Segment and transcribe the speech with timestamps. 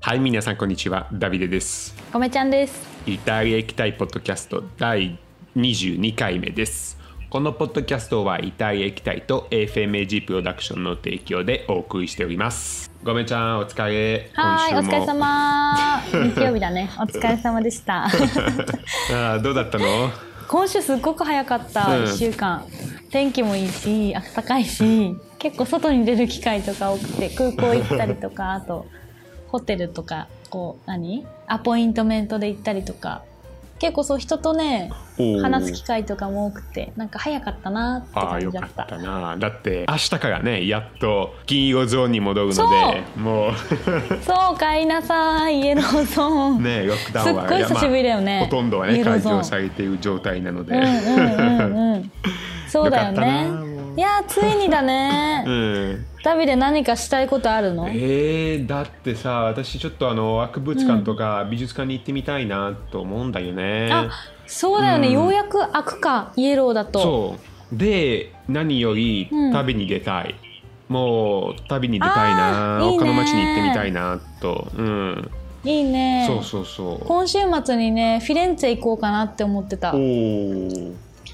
[0.00, 1.08] はい、皆さんこんにちは。
[1.12, 1.94] ダビデです。
[2.12, 2.86] ごめちゃんです。
[3.06, 5.18] イタリア行きたいポッドキャスト第
[5.56, 6.96] 22回目です。
[7.28, 12.90] このポッドキャストはイタリア行きたいと FMAG プロダクションの提供でお送りしております。
[13.04, 14.30] ごめちゃん、お疲れ。
[14.34, 16.00] はーい、お疲れ様。
[16.34, 16.88] 日曜日だね。
[16.98, 18.04] お疲れ様でした。
[18.06, 20.10] あーどうだったの？
[20.48, 22.64] 今週すっごく早かった、うん一週間。
[23.10, 28.86] 天気もいいし、暖かいし、結構外に出る機会とか多くて、空港行ったりとか、あと、
[29.48, 31.26] ホテルとか、こう、何？
[31.46, 33.22] アポイントメントで行ったりとか、
[33.78, 34.90] 結構そう人とね、
[35.40, 38.54] 話す機会とかも多くて、なんか早かったなってああ、感じだっ。
[38.54, 39.36] よかったたな。
[39.36, 43.52] だって明日からね、やっと金色ゾーンに戻るので、もう
[44.22, 46.62] そう、帰りなさい、イエローゾーン。
[46.62, 50.74] ね、ロックダウンはすっごい久しぶりだよねまあほとんどはね、解除されている状態なので。
[50.74, 52.12] うんうんうんうん。
[52.68, 53.48] そうだよね。
[53.96, 55.44] いやーついにだね。
[55.46, 57.88] うんダビで何かしたいことあるの？
[57.88, 64.10] えー、だってさ私ちょっとあの博物館とか美術館に行ってみたいなと思うんだよね、あ、
[64.46, 65.08] そうだよね。
[65.08, 65.14] うん。
[65.14, 67.00] ようやく開くかイエローだと。
[67.00, 67.36] そ
[67.72, 67.76] う。
[67.76, 70.34] で何よりうん旅に出たい、
[70.88, 72.80] もう旅に出たいな。
[72.82, 74.68] 他の町に行ってみたいなと。
[74.76, 75.30] うん。
[75.64, 76.24] いいね。
[76.26, 77.06] そうそうそう。
[77.06, 79.94] 今週末にねフィレンツェ行こうかなって思ってた。
[79.94, 79.98] お。
[79.98, 80.70] お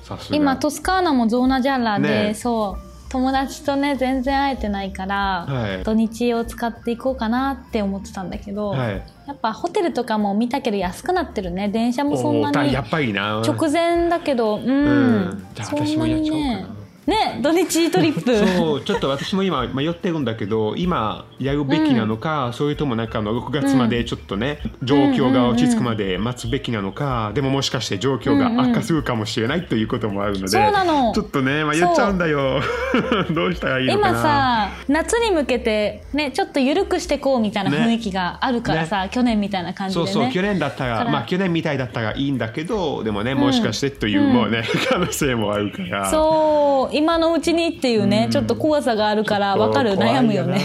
[0.02, 0.36] さすが。
[0.36, 5.84] 今トスカーナもゾーナジャンラで、ねそう友達とね全然会えてないから、はい。
[5.84, 9.02] 土日を使っていこうかなって思ってたんだけど、はい。
[9.28, 11.68] やっぱホテルとかも見たけど安くなってるね。
[11.68, 13.40] 電車もそんなにおーやっぱりな。
[13.42, 14.70] 直前だけどうん、う
[15.28, 15.46] ん。
[15.62, 16.66] そんなにね
[17.06, 18.36] ね土日トリップ。
[18.56, 31.12] そうちょっと私も今迷ってるんだけど今やるべきなのか、それともなんかあの6月までちょっとね、状況が落ち着くまで待つべきなのか、でももしかして状況が悪化するかもしれないということもあるので、そうなの。
[31.12, 32.60] ちょっとね迷っちゃうんだよ。
[33.30, 34.08] どうしたらいいのかな。
[34.10, 37.76] 今さ夏に向けてねちょっと緩くしてこうみたいなね。
[37.78, 40.06] 雰囲気があるからさ、去年みたいな感じでね。
[40.06, 46.10] そうそう去年だったらまあ去年みたいだったらいいんだけどでもねもしかしてという、もうね 可能性もあるから。
[46.10, 49.92] そう今のうちにっていうね、ちょっと怖さがあるからわかる？
[49.94, 50.60] 悩むよね。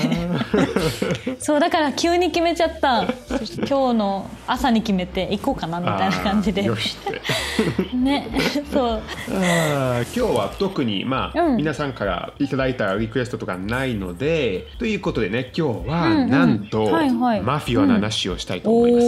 [1.39, 3.05] そうだから急に決めちゃった。
[3.27, 6.63] そして今日の朝に決めて行こうかなみたいな感じで。
[7.93, 8.27] ね
[8.71, 9.01] そう。
[9.29, 11.57] 今日は特に、まあうん。
[11.57, 16.29] 皆さんからいただいたリクエストとかないのでということでね今日は、うんうん。
[16.29, 17.41] なんと、はいはい。
[17.41, 19.05] マフィアの話をしたいと思います。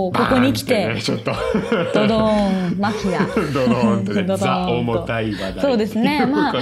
[0.00, 1.32] おおここに来てね、ちょっと。
[1.92, 3.26] ドドーンマフィア。
[3.52, 4.36] ドドーンとねドドーンと。
[4.36, 6.24] ザ重たい話題そうですね。
[6.26, 6.54] まあ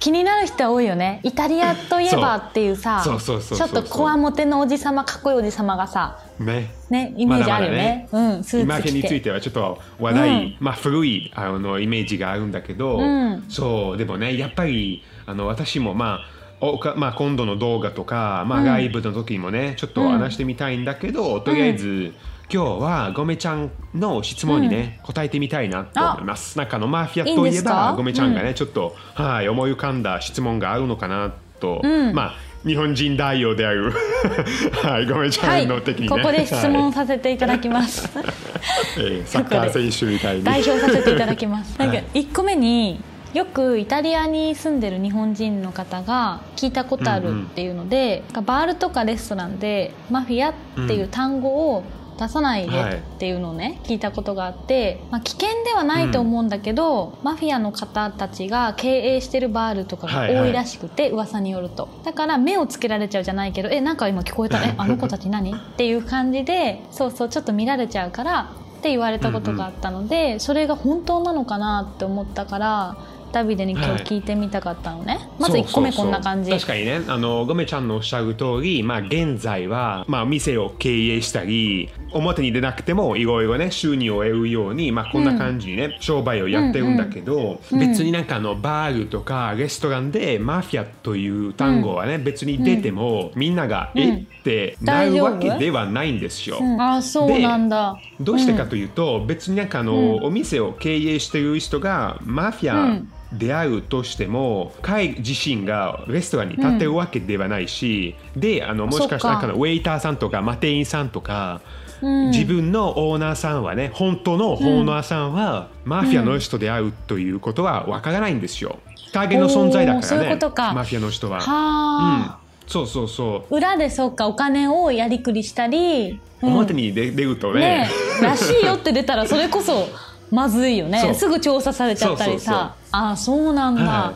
[0.00, 1.20] 気になる人は多いよね。
[1.22, 3.16] イタリアといえばっていうさちょ
[3.64, 6.70] っとこわもてのおじさまかっこいいおじさまがさね。
[6.90, 8.92] ねイメージあるよね,、まだまだうんスー今ツ着て。
[8.92, 10.56] についてはちょっと話題、うん。
[10.60, 13.44] まあ古いあのイメージがあるんだけど、うん。
[13.48, 18.64] そうでもねやっぱりあの私もまあおかまあ、今度の動画とか、まあ、うん。
[18.64, 22.12] ライブの時にもね、ちょっと話してみたいんだけど、とりあえず、
[22.52, 26.56] 今日はゴメちゃんの質問にね、答えてみたいなと思います。
[26.58, 27.94] なんかあのマフィアといいんいえばですか？
[27.96, 32.14] ゴメちゃんがね、ちょっと、はい、思い浮かんだ質問があるのかなと、うん。
[32.14, 32.34] まあ
[32.64, 33.92] 日本人代表である、
[34.84, 38.08] はい、ゴメちはいゃんの的にね、ここで質問させていただきます、
[38.98, 40.44] えーサッカー選手みたいに。
[40.46, 41.76] 代表させていただきます。
[41.78, 43.00] なんかはい1個目に
[43.34, 50.54] よくイタリアに住んでる日本人の方が聞いたことあるっていうので、バールとかレストランでマフィアっ
[50.86, 51.82] ていう単語を
[52.18, 61.88] 出さないでっていうのをね、聞いたことがあって、まあ、危険ではないと思うんだけど、マフィアの方たちが経営してるバールとかが多いらしくて、噂によると。
[62.04, 65.52] だから目をつけられちゃうじゃないけどえなんか今聞こえた えあの子たち何？
[65.52, 72.96] っていう感じでそうそうちょっと見られちゃうからって言われたことがあったので、それが本当なのかなって思ったから
[73.32, 76.50] ダビデに今日聞いてみたかったのね、まず1個目こんな感じ。
[76.50, 96.58] 確かにねあのゴメちゃんのおっしゃる通り、まあ、現在は、まあ、店を経営したり表に出なくてもいろいろね収入を得るように、まあ、こんな感じにね、商売をやってるんだけど、うん別になんかあのバールとかレストランでマフィアという単語はね、別に出ても、みんなが、うんえってなるわけではないんですよ。
[96.60, 96.80] うん。
[96.80, 97.98] あそうなんだ。
[98.20, 103.00] どうしてかというと、別になんかあの、お店を経営してる人がマフィア
[103.38, 111.12] 出会うとしても彼自身がレストランに立ってるわけではないし、であのもしかしたらウェイターさんとか、まあ、店員さん。
[111.12, 111.60] とか、
[112.00, 118.78] 自分のオーナーさんはね本当のオーナーさんは、マフィアの人で会うということはわからないんですよ。
[119.12, 120.38] 影の存在だからね。
[120.74, 121.40] マフィアの人は。
[121.40, 123.56] はそうそうそう。
[123.56, 126.52] 裏でそうかお金をやりくりしたり、うん。
[126.54, 127.60] 表に出出るとね。
[127.60, 127.90] ね
[128.20, 128.24] え。
[128.24, 129.88] らしいよって出たらそれこそ
[130.30, 131.12] まずいよね。
[131.14, 132.50] すぐ調査されちゃったりさ。
[132.50, 134.14] そうそうそうああそうなんだ、はい。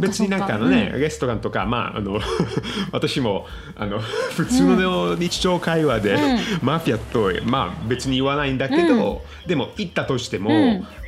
[0.00, 2.20] 別になんかあのね、レストランとかまああの
[2.90, 3.46] 私も
[3.76, 4.00] あの
[4.36, 6.18] 普通の日常会話で、
[6.62, 10.50] マフィアとまあ別に言わないんだけど、でも行ったとしても、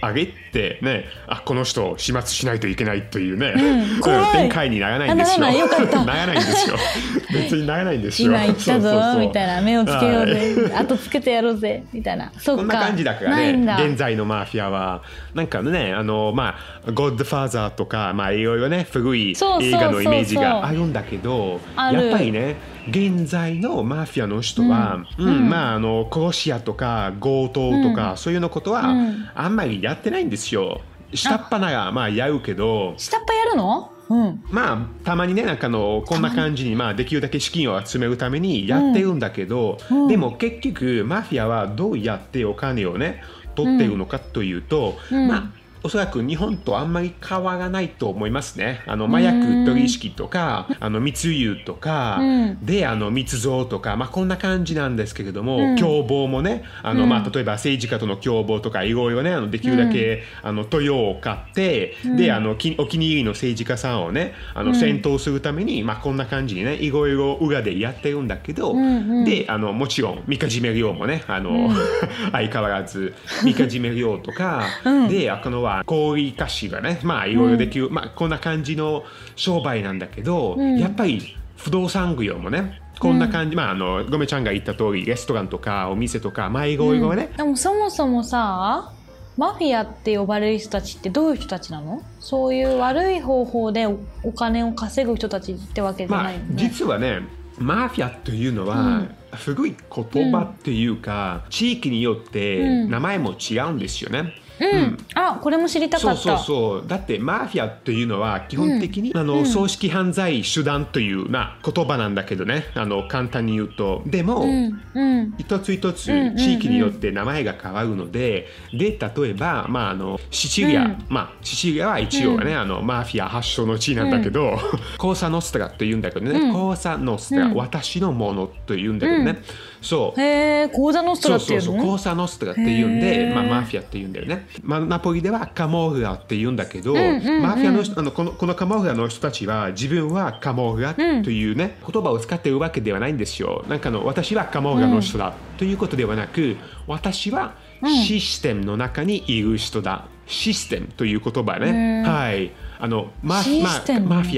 [0.03, 3.53] んあげってねあこの人を始末しないといけないというね、
[3.99, 4.33] ん 怖い。
[4.33, 5.47] 展開にならないんですよ。
[5.47, 5.61] あならない。
[5.61, 6.05] よかった。
[6.05, 6.77] ならないんですよ。
[7.33, 8.31] 別にならないんですよ。
[8.31, 9.61] 今言ったぞみたいな。
[9.61, 10.35] 目をつけようはい。
[10.35, 11.83] ぜ後つけてやろうぜ。
[11.93, 12.33] みたいな。
[12.39, 13.65] そんな感じだからね。
[13.87, 15.03] 現在のマフィアは。
[15.35, 16.57] なんかねあのま
[16.87, 19.35] あ「ゴッドファーザー」とかまあいろいろね古い映
[19.73, 22.57] 画のイメージがあるんだけどやっぱりね
[22.91, 25.49] 現在のマフィアの人は、うん。
[25.49, 29.29] まああの殺し屋とか強盗とか、そういうのことは、うん。
[29.35, 30.81] あんまりやってないんですよ。
[31.15, 32.95] 下っ端がまあやるけど。
[32.97, 33.93] 下っ端やるの？
[34.09, 34.43] うん。
[34.51, 40.09] まあたまにねなんかのこんな感じにまあできるだけ資金を集めるためにやってるんだけど、うん。
[40.09, 43.23] でも結局マフィアはどうやってお金をね
[43.55, 45.29] 取ってるのかというと、うん。
[45.29, 48.83] まあおそらく日本とあんまり変わらないと思いますね。
[48.87, 52.59] あの麻薬取引とか、あの密輸とか、うん。
[52.65, 55.77] であの密造とか、まあ、こんな感じなんですけれども、うん。
[55.77, 57.09] 共謀もねあの、うん。
[57.09, 69.25] まあ、例えば政治家との共謀とかいろいろねあのできるだけ、あの豊を買って、であのきお気に入りの政治家さんをねあの戦闘するために、まあ、こんな感じにねいろいろ裏でやってるんだけど、んうん。
[69.25, 71.71] であのもちろんみかじめ量もねあの、
[72.33, 74.65] 相変わらずみかじめ量とか、
[75.09, 79.05] であのは氷菓子がねまあいろいろできる、まあ、こんな感じの
[79.37, 88.93] 商売なんだけど、やっぱり不動産業もねこんな感じ、まああのごめちゃんが言った通りレストランとかお店とかまあいろいろね、でもそもそもさ
[89.37, 92.03] マフィアって呼ばれる人たちってどういう人たちなの？
[92.19, 97.21] そういう悪い方法でおお金を稼ぐ人たちってわけじゃまあないよね、実はね
[97.59, 99.03] マフィアというのは、
[99.33, 102.91] 古い言葉っていうか、地域によってうん。
[102.91, 104.33] 名前も違うんですよね。
[104.61, 106.21] うん、あこれも知りたかった。
[106.21, 106.89] そうそうそう。
[106.89, 112.65] だってマフィアというのは基本的に、あの組織犯罪手段というな言葉なんだけどね。
[112.75, 114.03] あの簡単に言うと。
[114.07, 114.81] でも、うん。
[114.95, 115.35] うん。
[115.39, 116.37] 一つ一つうんうんうん。
[116.37, 121.05] 地域によって名前が変わるので、で例えば、まあ、あのシチリア、うん。
[121.09, 124.59] まあ、シチリアは一応ね、あのマフィア発祥の地なんだけど、
[124.99, 126.53] コーサノストラというんだけどね、うん。
[126.53, 127.55] コーサノストラ、うん。
[127.55, 129.43] 私のものというんだけどね、
[129.83, 134.47] そうへえ講座ノストそうそうそう、ラっていうのコーサノストラっていうんへで、ーまあ、マフィアっていうんだよね。
[134.63, 143.65] まあ、ナポリではカモフラっていうんだけど、んうんうんマフィアの人あのこのこのカモフラの人たちは自分はカモフラというね、言葉を使っているわけではないんですよ。
[143.69, 146.57] なんかの私はカモフラの人だということではなく、
[146.87, 147.55] 私は
[147.87, 150.07] システムの中にいる人だ。
[150.31, 152.03] システムという言葉ね。
[152.03, 152.51] はい。
[152.83, 153.63] あのマフィ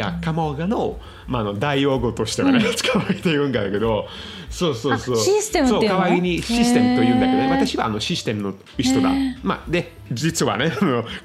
[0.04, 0.98] ア、カモフラの,、
[1.28, 4.08] まあ、あの大用語としてはね、使われているんだけど、
[4.50, 5.14] そうそうそう。
[5.14, 7.48] あシステムそう代わりにシステムというんだけどね。
[7.50, 9.10] 私はあのシステムの人だ、
[9.44, 10.72] まあ、で実はね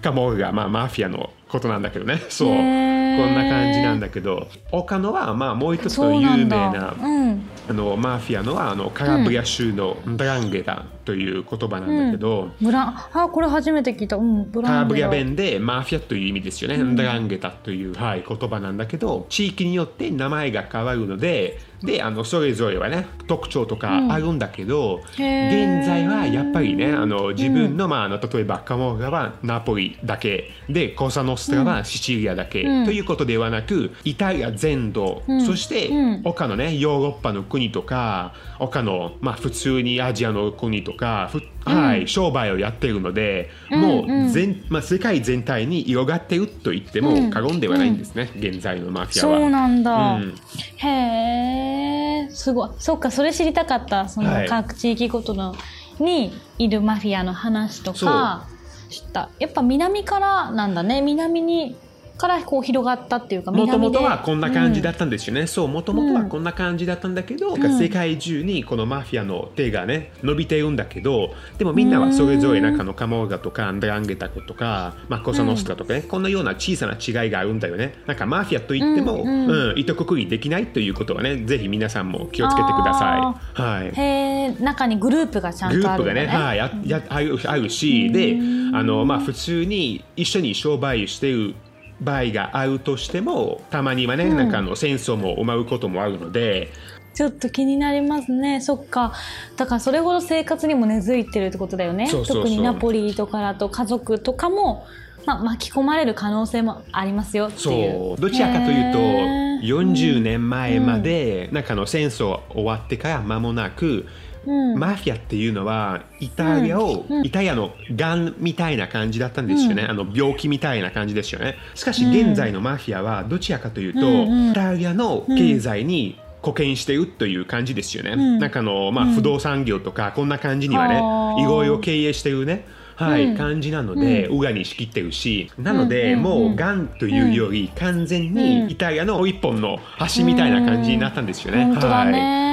[0.02, 2.22] カモフが、まあ、マフィアのことなんだけどね。
[2.30, 2.50] そう。
[2.50, 4.48] こんな感じなんだけど。
[4.70, 14.18] 他のは、まあ、もう一つの有名なうんあのマフィアのはあのカラブリア州のブランゲダという言葉なんだけど、ブランあこれ初めて聞いた。
[14.18, 16.76] うんブカラブリアランでマフィアという意味ですよね。
[16.76, 25.78] ンダランゲタという、はい、言葉なんだけど、地域によって名前が変わるので、で、あの、それぞれはね、特徴とかあるんだけど、へー。
[25.78, 32.86] 現在はやっぱりね、あの、自分の、まあ、あの、例えばカモフラはナポリだけ、で、コーサノストラはシチリアだけ、うん。
[32.86, 35.42] ということではなく、イタリア全土、ん。
[35.42, 36.22] そして、うん。
[36.24, 49.40] 他のね、ヨーロッパの国とか、他の、まあ、普通にアジアの国とか、ふはい、商売をやっているので、もう全、まあ、世界全体に広がっていると言っても過言ではないんですね、現在のマフィアは。
[49.40, 50.36] そうなんだ、うん。
[50.78, 52.70] へえすごい。
[52.80, 54.10] そっかそれ知りたかった。
[54.10, 54.44] そはい。
[54.44, 55.56] の各地域ごとの
[56.00, 58.48] にいるマフィアの話とか
[58.90, 59.30] 知った。
[59.40, 61.02] やっぱ南からなんだね。
[61.02, 61.76] 南に
[62.18, 65.48] からこう広がったっていうかもともとはこんな感じだったんですよね。
[65.48, 77.94] そう、もともとはこんな感じだったんだけど、世界中にこのマフィアの手がね、伸びてるんだけど、でもみんなはそれぞれなんかのカモーガとかアンダランゲタコとか、まあ、コサノストラとかね、こんなような小さな違いがあるんだよね。
[78.08, 83.62] なんかマフィアといっても、うんうん、糸くくりできないということはね、ぜひ皆さんも気をつけてください。
[83.62, 83.92] はい。
[83.94, 88.38] へで中にグループがちゃグルんとあるんだ、ープがね、ねはい、ややあるあるし、で、
[88.74, 91.56] あのまあ普通に一緒に商売してる
[92.02, 96.72] 場合があるとしても、たまにはね、なんかあの戦争も思うこともあるので、
[97.14, 98.62] ちょっと気になりますね。
[98.62, 99.14] そっか。
[99.56, 102.08] だからそれほど生活にも根付いてるってことだよね。
[102.10, 104.86] 特にナポリとかだと家族とかも、
[105.26, 108.16] まあ、巻き込まれる可能性もありますよっていう。
[108.16, 108.22] そう。
[108.22, 109.62] どちらかというとへー。
[109.62, 114.08] 40年前まで、なんかあの戦争終わってから間もなく、うん
[114.48, 121.56] マフィアっていうのはイタリアを、イタリアのがんみたいな感じだったんですよね、あの病気みたいな感じですよね。
[121.76, 130.96] しかし現在のマフィアはどちらかというと、イタリアの経済に貢献しているという感じですよね、なんかあの、まあ、不動産業とかこんな感じにはね、
[131.42, 132.66] いろいろ経営しているね
[132.98, 136.88] はい、感じなので、裏に仕切ってるしなので、もうがん。
[137.00, 139.78] というより完全にイタリアの一本の
[140.16, 141.66] 橋みたいな感じになったんですよね。
[141.76, 142.12] はい。
[142.12, 142.47] ね、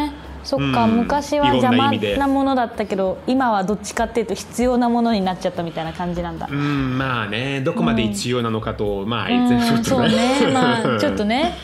[0.44, 0.96] そっか、うん。
[0.98, 7.60] 昔はい邪魔なものだったけど今はどっちかっていうと必要なものになっちゃったみたいな感じなんだ、うんまあね。
[7.60, 10.52] どこまで必要なのかと、まあうんちょっとそうね。
[10.52, 11.54] まあ ちょっとね。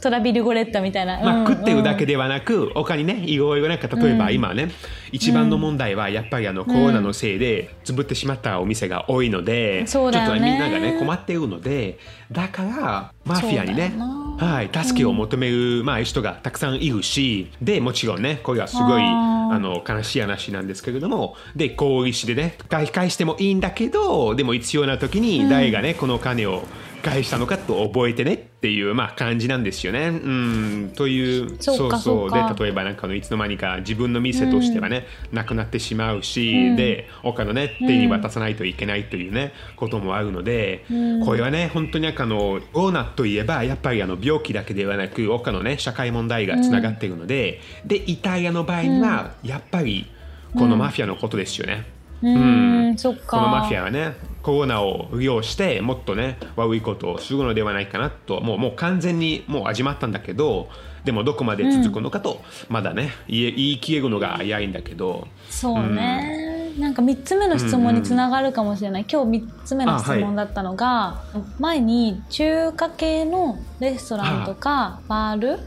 [0.00, 4.70] トラビルゴレッタみたいな、まあ、うん食ってるだけではなく、他にねいろいろなんか例えば今ね、
[5.12, 11.98] 一番の問題はやっぱりあのコロナのせいで潰ってしまったお店が多いので、ちょっとみんながね困っているので
[12.32, 13.92] だからマフィアにね
[14.40, 26.62] はい、助けを求める、まあ、人がたくさんいるしでもちろんねこれはすごいあの悲しい話なんですけれどもで高利子でね返返してもいいんだけどでも必要な時に誰がね、このお金を
[27.00, 30.08] 返したのかと覚えてねっていう、まあ、感じなんですよね。
[30.08, 40.84] うん、というそうかそうかで例えばなんかあのいつの間にか自分の店としてはね、なくなってしまうし、で他のね手に渡さないといけないというね、こともあるので、
[41.24, 50.06] これはね本当になんのオーナーといえばやっぱりあの病気だけではなく他のね社会問題がつながっているので、でイタリアの場合にはやっぱり
[50.54, 51.86] このマフィアのことですよね。
[52.22, 52.98] うーん。
[52.98, 53.38] そっか。
[53.38, 60.68] このマフィアはねコロナを利用してもっとね悪いことをするのではないかなともうもう完全にもう始まったんだけど
[61.04, 65.28] でもどこまで続くのかと、まだね言い言い切れるのが早いんだけど。
[65.48, 71.22] そうね、なんか3つ目の質問につながるかもしれない、今日3つ目の質問だったのが、
[71.58, 75.58] 前に中華系のレストランとかバール？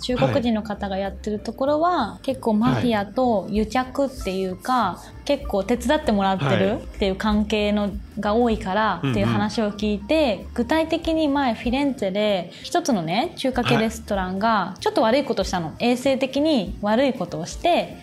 [0.00, 6.58] 中国人の方がやってるところは、結構マフィアと癒着っていうか、結構手伝ってもらってはい。
[6.58, 15.74] るっていう関係のが多いからっていう話を聞いて、具体的に前フィレンツェで一つのね中華系レストランがちょっと悪いことしたの。
[15.78, 17.96] 衛生的に悪いことをして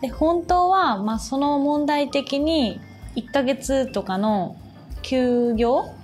[0.00, 2.80] で本当は、まあ、その問題的に
[3.16, 4.56] 1ヶ月とかの
[5.02, 6.01] 休業うんうん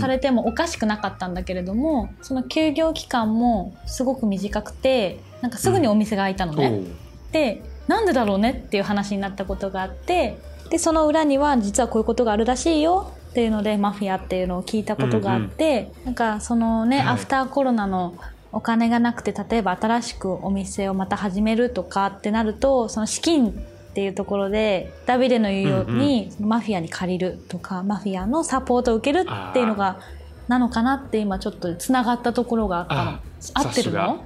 [0.00, 6.68] されてもおかしくなかったんだけれども、その休業期間もすごく短くてなんかすぐにお店が開いたのね。
[6.68, 6.84] おう
[7.32, 10.38] でなんでだろうねっていう話になったことがあって
[10.70, 17.06] でその裏には実はこういうことがあるらしいよっていうのでマフィアっていうのを聞いたことがあって、なんかそのね、はい。
[17.08, 18.14] アフターコロナの
[18.52, 30.00] お金がなくて例えば新しくお店をまた始めるとかってなるとその資金っていうところでダビデの言うように、マフィアに借りるとかマフィアのサポートを受けるっていうのが
[30.48, 32.94] なのかなって今ちょっとつながったところがあった。
[32.96, 33.20] のあ
[33.54, 34.24] 合ってるの？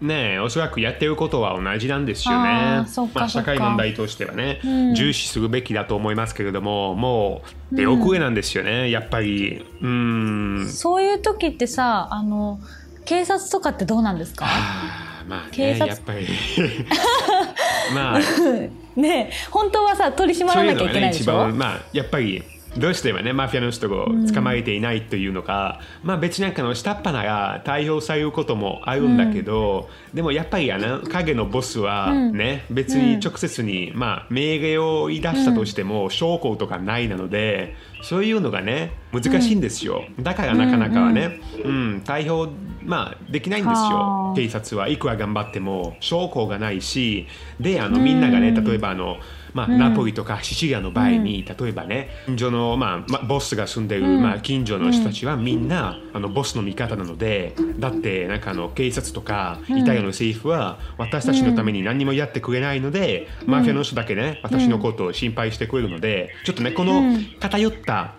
[0.00, 4.94] ねえおそらくやってることは同じなんですよあねまあ、社会問題としてはね、うん。
[4.94, 9.66] 重視するべきだと思いますけれどももう出遅れなんですよね、やっぱり。
[9.82, 10.68] うん。
[10.70, 12.60] そういう時ってさあの
[13.04, 14.46] 警察とかってどうなんですか？
[15.26, 16.26] まあ警察ねやっぱり。
[17.92, 18.20] まあ
[18.98, 22.42] ね本当はさ取り締まらなきゃいいうのがね一けないでしょ、番まあやっぱり
[22.76, 42.50] どうしてもねマフィアの人を捕まえていないというのが、まあ別になんかの下っ端が対応されることもあるんだけど、でもやっぱりあの影のボスはね、別に直接に、まあ命令を言い出したとしても、証拠とかないなのでそういうのがね難しいんですよ、だからなかなかはね、うん対応
[42.84, 44.34] まあできないんですはよあ。
[44.36, 47.26] 警察はいくら頑張っても証拠がないし
[47.60, 49.16] であのみんながね例えばあの、
[49.58, 68.14] まあナポリとかシチリアの場合に、例えばね近所の、まあまあ、ボスが住んでる、まあ、近所の人たちはみんな、あのボスの味方なのでだってなんかあの警察とかイタリアの政府は私たちのために何もやってくれないので、マフィアの人だけね私のことを心配してくれるのでちょっとねこの偏った、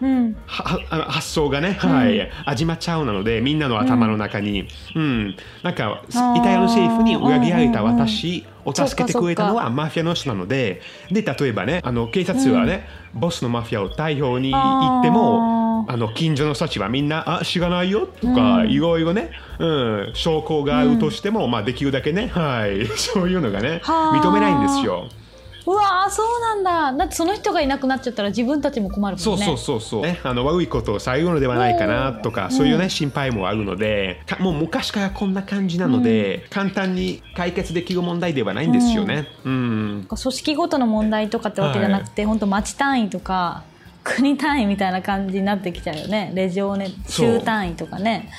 [0.46, 5.36] 発想がね、はい、始まっちゃうなのでみんなの頭の中に、うん。
[5.63, 24.18] なんかイタリアの政府に裏切られた私を助けてくれたのはマフィアの人なのでで例えばねあの警察はね、ボスのマフィアを逮捕に行ってもあの近所の人たちはみんな「あ知らないよ」とか、いろいろね、うん、証拠があるとしても、まあできるだけねはい そういうのがねはあ。
[24.18, 25.08] 認めないんですよ。
[25.69, 26.97] うわーそうなんだ。
[26.97, 29.21] だってその人がいなくなっちゃったら自分たちも困るもんね。
[29.23, 39.27] そうそうそうそう、ね、あの悪いことをされるのではないかなとか、そういうね心配もあるのでかもう昔からこんな感じなので、簡単に解決できる問題ではないんですよね。
[39.45, 43.63] うん、組織ごとの問題とかってわけじゃなくて、本当町単位とか
[44.03, 46.31] 国単位みたいな感じになってきちゃうよね。
[46.33, 47.39] レジオネそう。
[47.39, 48.31] 州単位とかね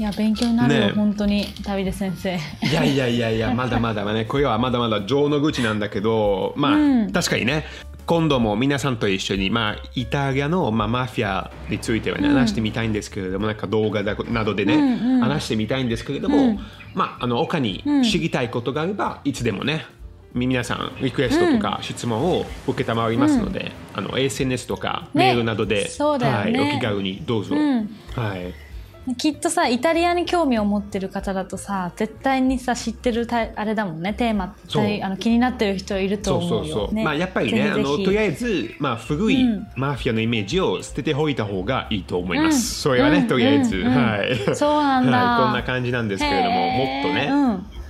[0.00, 2.34] いや勉強になるよ、ね本当に旅出先生。
[2.34, 4.24] いやいやいやいや まだまだね。
[4.24, 7.12] これはまだまだ情の口なんだけどまあ、うん。
[7.12, 7.66] 確かにね。
[8.06, 15.20] 今度も皆さんと一緒に、まあ、イタリアの、まあ、マフィアについてはね、話してみたいんですけれどもなんか動画だなどでね、うんうん。
[15.20, 16.60] 話してみたいんですけれども、うん。
[16.94, 19.84] まああの他に知りたいことがあれば、いつでもね
[20.32, 25.26] 皆さんリクエストとか質問を受けたまわりますので、あの SNS とかね。
[25.26, 25.90] メールなどで、ね。
[26.00, 27.96] はい、お気軽にどうぞ、うん。
[28.14, 28.69] はい
[29.16, 34.54] きっとさイタリアに興味を持ってる方だとさ絶対にさ知ってるたあれだもんねテーマ
[35.02, 37.04] あの気になってる人いると思ううそう、ね。
[37.04, 39.66] まあやっぱりねあのとりあえず、まあ、古いうん。
[39.76, 42.60] マフィアのイメージを捨てておいた方がいいと思います、うん。
[42.92, 44.56] それはね、うんとりあえず、うんうんはい。
[44.56, 45.12] そうなんだ。
[45.12, 47.30] はい、こんな感じなんですけれどももっとね、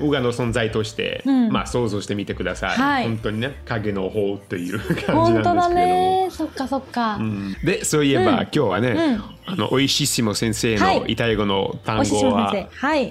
[0.01, 1.49] 裏の存在として、うん。
[1.51, 3.05] まあ想像してみてください、はい。
[3.05, 6.25] 本当にね影の方という感じなん本当だですけれども。
[6.25, 6.29] ね。
[6.31, 7.57] そっかそっか、うん。
[7.65, 8.37] でそういえば、うん。
[8.41, 9.23] 今日はね、うん。
[9.47, 11.01] あのおいししも先生はい。
[11.01, 12.55] のイタリア語の単語は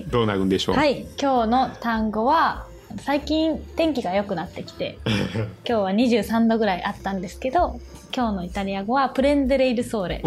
[0.07, 1.05] どうなるんでしょう、はい。
[1.19, 2.65] 今日の単語は
[2.97, 7.79] 最近天気が良くなってきて 今日は23度ぐらいあったんですけど
[8.15, 10.21] 今日のイタリア語はプレンデレイルソーレ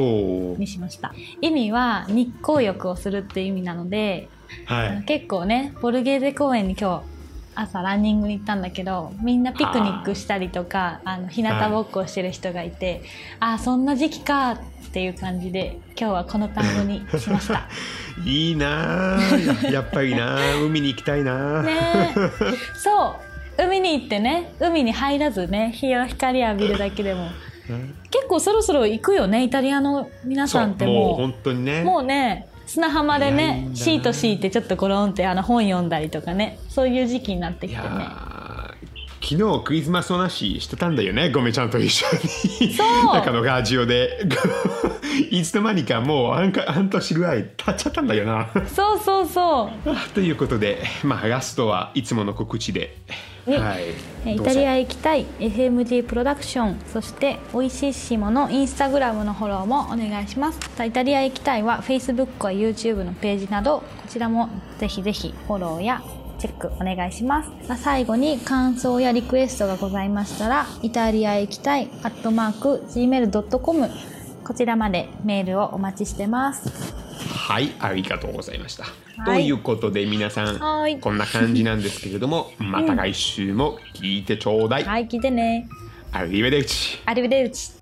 [0.58, 1.12] にしました。
[1.40, 4.28] 意味は日光浴をするっていう意味なので、
[4.66, 5.02] はい。
[5.04, 7.12] 結構ねボルゲーゼ公園に今日
[7.54, 13.02] 朝ランニングに行ったんだけどみんなピクニックしたりとかあの日向ぼっこをしてる人がいて、
[13.40, 14.58] ああそんな時期かっ
[14.92, 17.68] ていう感じで今日はこの単語にしました。
[18.24, 19.20] いいなあ
[19.64, 22.14] ややっぱりなあ 海に行きたいなあね
[22.76, 23.16] そ
[23.58, 23.62] う。
[23.62, 27.28] 海に行ってね海に入らずね日を光浴びるだけでも。
[28.10, 31.80] 結構そろそろ行くよねイタリアの皆さんってそうもうも本当にね。
[31.82, 37.86] うもうね砂浜でねシート敷いてちょっとゴロンってあの本読んだりとかねそういう時期になってきてね。
[37.86, 38.52] ー
[39.20, 42.06] 昨日クリスマスの話してたんだよねゴメちゃんと一緒
[42.60, 42.72] に。
[42.72, 42.86] そう。
[43.12, 44.26] なんかのラジオで。
[45.30, 48.48] いつの間にかもう半か半年ぐらい経っちゃったんだよな。
[48.66, 49.90] そうそうそう。
[49.90, 52.96] あ ということでまあラストはいつもの告知で。
[53.06, 53.94] ねはい。
[54.24, 60.60] えイタリア行きたい FMG プロダクションそしておいしいしものインスタグラムのフォローもお願いします。
[60.84, 66.02] イタリア行きたいは Facebook や YouTube のページなどこちらもぜひぜひフォローや
[66.38, 67.50] チェックお願いします。
[67.82, 73.90] 最後に感想やリクエストがございましたらイタリア行きたいアットマーク Gmail.com
[74.44, 79.42] こちらまでメールをお待ちしてますはいありがとうございました、はい。
[79.42, 80.98] ということで皆さんはい。
[80.98, 85.68] こんな感じなんですけれどもまた来週も聞いてちょうだい、はい聞いてね。
[86.12, 87.81] アリベデルチアリベデルチ